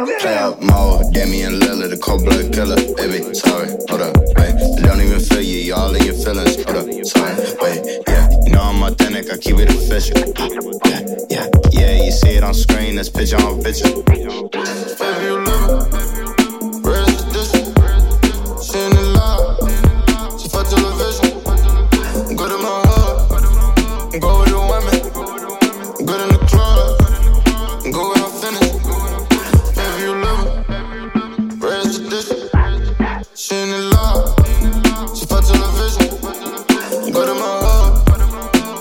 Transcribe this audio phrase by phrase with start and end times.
[0.00, 2.76] Oh, Damian Lillard, the cold blood killer.
[2.94, 4.54] Baby, sorry, hold up, wait.
[4.54, 6.54] I don't even feel you, you all in your feelings.
[6.62, 8.30] Hold up, sorry, wait, yeah.
[8.46, 10.16] You know I'm authentic, I keep it official.
[10.86, 13.90] Yeah, yeah, yeah, you see it on screen, that's picture on picture.
[14.02, 15.97] Baby, you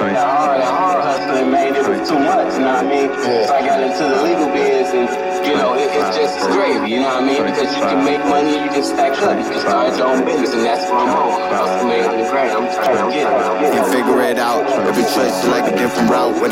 [0.00, 0.16] Sorry.
[0.16, 3.12] Hard, hard hustling made it too much, you know what I mean?
[3.20, 3.44] Yeah.
[3.44, 5.04] So I got into the legal biz and,
[5.44, 7.44] you know, it, it's just as gravy, you know what I mean?
[7.44, 10.54] Because you can make money, you can stack up, you can start your own business,
[10.54, 11.99] and that's what I'm on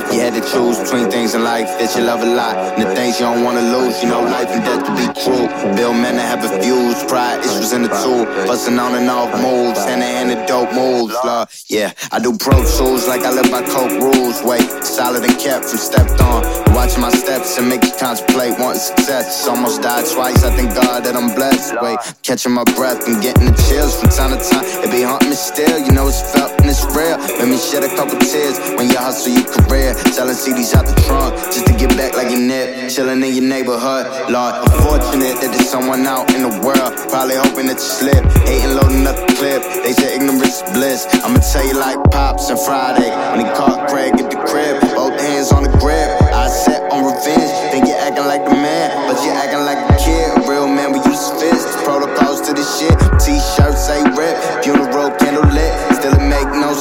[0.09, 2.57] that you had to choose between things in life, that you love a lot.
[2.57, 5.47] And the things you don't wanna lose, you know, life and death to be true.
[5.77, 8.25] Bill men that have a fuse, pride issues in the tool.
[8.47, 11.53] Busting on and off moves, hand in hand dope moves, love.
[11.69, 14.43] Yeah, I do pro tools like I live by coke rules.
[14.43, 16.43] Wait, solid and kept from stepped on.
[16.73, 19.47] Watching my steps and make you contemplate wanting success.
[19.47, 21.77] Almost died twice, I thank God that I'm blessed.
[21.83, 24.65] Wait, catching my breath and getting the chills from time to time.
[24.85, 27.19] It be haunting me still, you know it's felt and it's real.
[27.39, 29.95] Made me shed a couple tears when you hustle your career.
[30.11, 32.91] Selling CDs out the trunk just to get back like you nip.
[32.91, 34.55] Chilling in your neighborhood, Lord.
[34.67, 36.93] Unfortunate that there's someone out in the world.
[37.11, 38.23] Probably hoping that you slip.
[38.49, 39.63] Hating loading up the clip.
[39.85, 41.07] They say ignorance is bliss.
[41.23, 43.11] I'ma tell you like Pops and Friday.
[43.33, 46.11] When he caught Craig at the crib, both hands on the grip.
[46.33, 47.68] I set on revenge.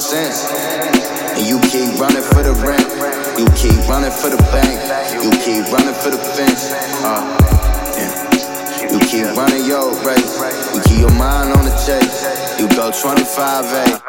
[0.08, 0.48] Sense.
[1.36, 2.88] And you keep running for the rent.
[3.38, 4.80] You keep running for the bank.
[5.20, 6.72] You keep running for the fence.
[7.04, 7.28] Uh,
[8.00, 8.92] yeah.
[8.92, 10.40] You keep running your race.
[10.74, 12.24] You keep your mind on the chase.
[12.58, 14.07] You go 25A.